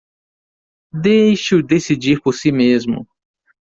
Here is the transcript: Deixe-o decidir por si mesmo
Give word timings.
Deixe-o 0.91 1.61
decidir 1.61 2.21
por 2.23 2.33
si 2.33 2.51
mesmo 2.51 3.07